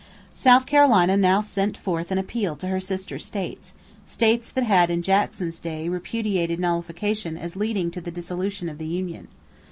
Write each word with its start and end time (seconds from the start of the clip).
]South 0.33 0.65
Carolina 0.65 1.15
now 1.15 1.41
sent 1.41 1.77
forth 1.77 2.09
an 2.09 2.17
appeal 2.17 2.55
to 2.55 2.69
her 2.69 2.79
sister 2.79 3.19
states 3.19 3.71
states 4.07 4.51
that 4.51 4.63
had 4.63 4.89
in 4.89 5.03
Jackson's 5.03 5.59
day 5.59 5.87
repudiated 5.87 6.59
nullification 6.59 7.37
as 7.37 7.55
leading 7.55 7.91
to 7.91 8.01
"the 8.01 8.09
dissolution 8.09 8.67
of 8.67 8.79
the 8.79 8.87
union." 8.87 9.27